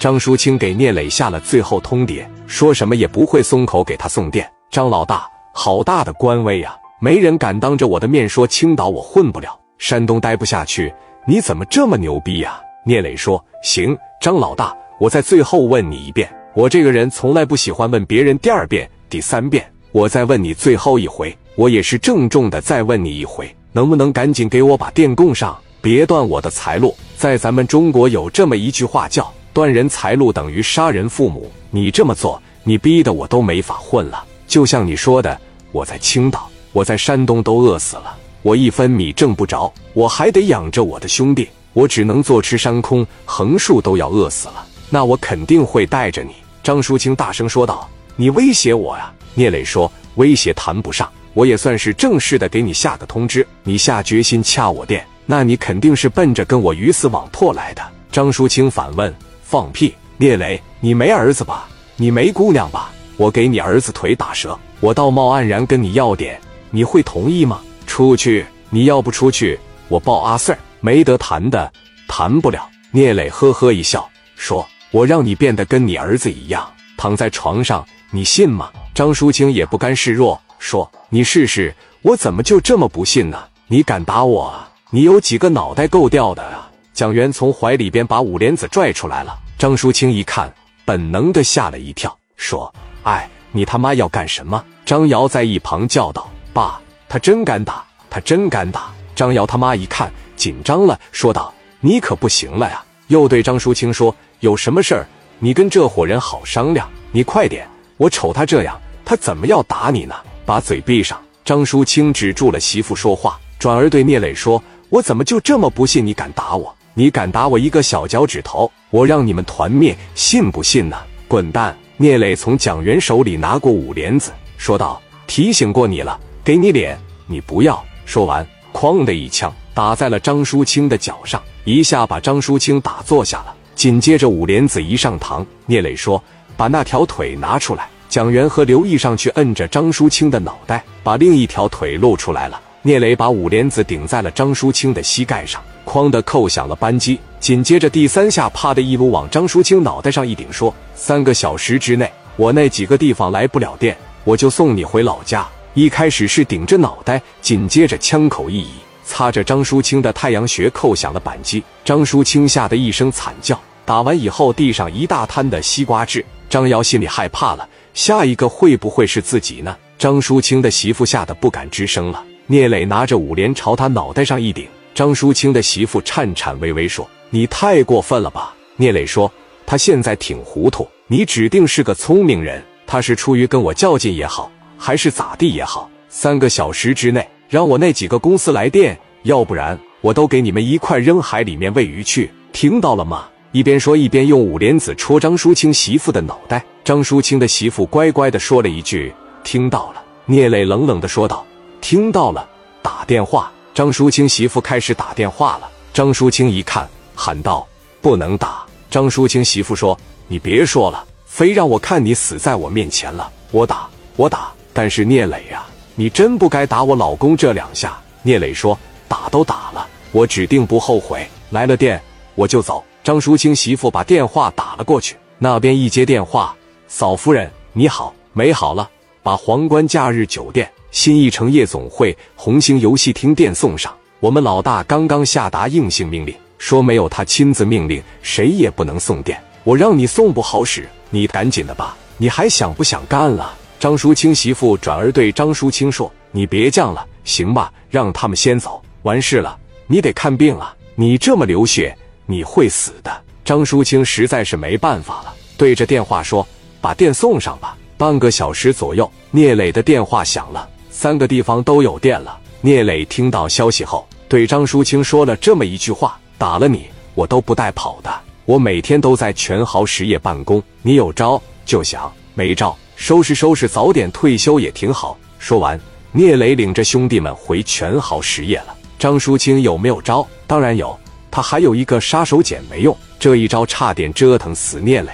[0.00, 4.50] 张淑清给聂磊下了最后通牒，说什么也不会松口给他送电。
[4.70, 6.74] 张老大，好大的官威啊！
[7.00, 10.90] 没人敢当着我的面说青岛我混不了，山东待不下去。
[11.26, 12.58] 你怎么这么牛逼呀？
[12.86, 16.26] 聂磊说：“行，张老大，我再最后问你一遍。
[16.54, 19.70] 我这个人从来不喜欢问别人第二遍、第三遍。
[19.92, 26.96] 我再问你最后一回，我也是郑重的再问你一回，能不能赶紧给我把电供上，别断我的财路？
[27.18, 34.24] 在咱们中国有这么一句话叫。”断人财路等于杀人父母，你这么做，你逼得我都没法混了。
[34.46, 35.38] 就像你说的，
[35.72, 44.64] 我在青岛，我在山东都饿死了，我一分米挣不着，我还得养着我的兄弟，我只能坐吃山空，横竖都要饿死了。
[44.88, 46.32] 那我肯定会带着你。”
[46.62, 53.46] 张淑清大声说道，“你威胁我呀？”聂磊说：“威胁谈不上，我也算是正式的给你下个通知。
[53.62, 57.82] 你下决心掐我店，那你肯定是奔着跟我鱼死网破来的。”
[58.12, 59.14] 张淑清反问。
[59.50, 59.92] 放屁！
[60.16, 61.66] 聂磊，你没儿子吧？
[61.96, 62.92] 你没姑娘吧？
[63.16, 67.60] 我给你儿子腿打折，我道貌岸然跟你要点，你会同意吗？
[67.84, 68.46] 出去！
[68.68, 69.58] 你要不出去，
[69.88, 71.68] 我抱阿 Sir，没得谈的，
[72.06, 72.64] 谈不了。
[72.92, 83.42] 聂磊呵呵一笑，说：“我让你变得跟你儿子一样，躺在床上，你信吗？”张淑清也不甘示弱，说：“你试试，我怎么就这么不信呢？
[83.66, 84.70] 你敢打我啊？
[84.90, 89.38] 你有几个脑袋够掉的啊？”蒋元从怀里边把五莲子拽出来了。
[89.60, 90.50] 张淑清一看，
[90.86, 96.80] 本能的吓了一跳，说：“哎，你他妈要干什么？”张瑶在一旁叫道：“爸，
[97.10, 105.06] 他真敢打，他真敢打！”张瑶他妈一看，紧张了，说道：“你可不行了呀！”又对张淑清说：“有什么事儿，
[105.38, 106.88] 你跟这伙人好商量。
[107.12, 110.14] 你快点，我瞅他这样，他怎么要打你呢？
[110.46, 120.96] 把嘴闭上！”张淑清止住了媳妇说话，转而对聂磊说：“我怎么就这么不信你敢打我？”你敢打我一个小脚趾头，我让你们团灭，信不信呢？
[121.28, 121.76] 滚蛋！
[121.96, 133.54] 聂磊从蒋元手里拿过五莲子，说道：“提醒过你了，给你脸，你不要。”说完，哐的一枪打在了张淑清的脚上，一下把张淑清打坐下了。
[133.74, 136.22] 紧接着，五莲子一上膛，聂磊说
[136.56, 142.60] ：“把那条腿拿出来。”蒋元和刘毅上去摁着张淑清的脑袋，把另一条腿露出来了。
[142.82, 145.62] 聂磊把五莲子顶在了张淑清的膝盖上。
[145.84, 158.70] 哐的扣响了扳机，紧接着第三下，啪的一撸往张淑清脑袋上一顶，说：“三个小时之内，我那几个地方来不了电，我就送你回老家。”一开始是顶着脑袋，紧接着枪口一移，
[159.04, 161.62] 擦着张淑清的太阳穴，扣响了扳机。
[161.84, 163.60] 张淑清吓得一声惨叫。
[163.84, 166.24] 打完以后，地上一大滩的西瓜汁。
[166.48, 169.76] 张瑶心里害怕了，下一个会不会是自己呢？
[169.98, 172.24] 张淑清的媳妇吓得不敢吱声了。
[172.50, 174.66] 聂磊拿着五连朝他脑袋上一顶。
[174.92, 179.32] 张淑清的媳妇颤颤巍巍说：“你太过分了吧？”聂磊说
[179.64, 182.60] ：“他现在挺糊涂，你指定是个聪明人。
[182.88, 192.28] 他是出于跟我较劲也好，还是咋地也好，三个小时之内让我那几个公司来电，要不然我都给你们一块扔海里面喂鱼去。
[192.50, 196.64] 听到了吗？”一边说一边用五莲子戳张淑清媳妇的脑袋。
[196.82, 199.12] 张淑清的媳妇乖乖的说了一句
[199.44, 201.44] ：“听到了。”聂磊冷冷的说道
[201.80, 202.48] ：“听到了，
[202.82, 205.70] 打电话。”张淑清媳妇开始打电话了。
[205.92, 207.66] 张淑清一看，喊道
[208.02, 209.98] ：“不能打！”张淑清媳妇说
[210.28, 214.52] ：“你别说了，非让我看你死在我面前了，我打，我打！
[214.72, 215.64] 但是聂磊呀，
[215.94, 221.26] 你真不该打我老公这两下。”聂磊说：“打都打了，我指定不后悔。
[221.50, 222.00] 来了电，
[222.34, 226.54] 我就走。”张淑清媳妇把电话打了过去，那边一接电话
[226.86, 228.90] ：“嫂夫人，你好，没好了，
[229.22, 233.94] 把皇冠假日酒店。”新一城夜总会、红星游戏厅电送上。
[234.18, 239.40] 我们老大刚刚下达硬性命令，说没有他亲自命令，谁也不能送电。
[239.62, 241.96] 我让你送不好使，你赶紧的吧。
[242.18, 243.54] 你还想不想干了？
[243.78, 247.72] 张淑清媳妇转而对张淑清说：“你别犟了，行吧？
[247.88, 250.74] 让他们先走，完事了，你得看病啊！
[250.96, 251.96] 你这么流血，
[252.26, 253.10] 你会死的。”
[253.44, 256.46] 张淑清实在是没办法了，对着电话说
[256.80, 260.68] ：“把电送上吧。”半个小时左右，聂磊的电话响了。
[261.00, 262.38] 三个地方都有电了。
[262.60, 268.14] 聂磊听到消息后，对张淑清说了这么一句话：“打了你，我都不带跑的。
[268.44, 275.80] 我每天都在全豪实业办公，你有招就想，没招收拾收拾，早点退休也挺好。”说完，
[276.12, 278.76] 聂磊领着兄弟们回全豪实业了。
[278.98, 280.28] 张淑清有没有招？
[280.46, 280.94] 当然有，
[281.30, 285.10] 他还有一个杀手锏没用，这一招差点折腾死聂磊。